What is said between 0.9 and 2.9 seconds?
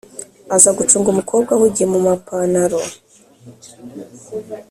umukobwa ahugiye mu mapantaro